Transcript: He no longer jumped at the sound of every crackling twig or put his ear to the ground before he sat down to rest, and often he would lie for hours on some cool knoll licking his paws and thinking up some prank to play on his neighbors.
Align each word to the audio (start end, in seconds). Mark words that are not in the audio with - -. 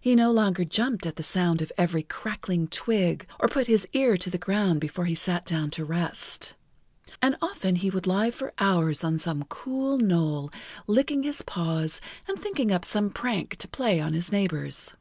He 0.00 0.14
no 0.14 0.30
longer 0.30 0.64
jumped 0.64 1.06
at 1.06 1.16
the 1.16 1.24
sound 1.24 1.60
of 1.60 1.72
every 1.76 2.04
crackling 2.04 2.68
twig 2.68 3.26
or 3.40 3.48
put 3.48 3.66
his 3.66 3.84
ear 3.94 4.16
to 4.16 4.30
the 4.30 4.38
ground 4.38 4.80
before 4.80 5.06
he 5.06 5.14
sat 5.16 5.44
down 5.44 5.70
to 5.70 5.84
rest, 5.84 6.54
and 7.20 7.34
often 7.42 7.74
he 7.74 7.90
would 7.90 8.06
lie 8.06 8.30
for 8.30 8.52
hours 8.60 9.02
on 9.02 9.18
some 9.18 9.42
cool 9.48 9.98
knoll 9.98 10.52
licking 10.86 11.24
his 11.24 11.42
paws 11.42 12.00
and 12.28 12.38
thinking 12.40 12.70
up 12.70 12.84
some 12.84 13.10
prank 13.10 13.56
to 13.56 13.66
play 13.66 13.98
on 13.98 14.12
his 14.12 14.30
neighbors. 14.30 14.94